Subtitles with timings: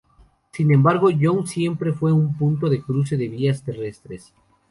[0.51, 4.33] Sin embargo Young siempre fue un punto de cruce de vías terrestres.